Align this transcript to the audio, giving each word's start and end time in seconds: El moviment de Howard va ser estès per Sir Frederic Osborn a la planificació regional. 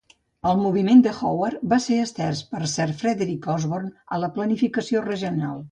El 0.51 0.55
moviment 0.61 1.03
de 1.07 1.11
Howard 1.17 1.61
va 1.75 1.79
ser 1.85 1.99
estès 2.05 2.41
per 2.55 2.65
Sir 2.75 2.91
Frederic 3.03 3.49
Osborn 3.59 3.97
a 4.17 4.25
la 4.25 4.35
planificació 4.41 5.07
regional. 5.11 5.69